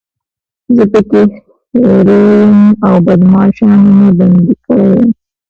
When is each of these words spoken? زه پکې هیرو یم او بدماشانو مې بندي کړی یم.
زه 0.75 0.83
پکې 0.91 1.21
هیرو 1.83 2.17
یم 2.41 2.57
او 2.87 2.95
بدماشانو 3.05 3.89
مې 3.97 4.09
بندي 4.17 4.55
کړی 4.65 4.87
یم. 4.95 5.07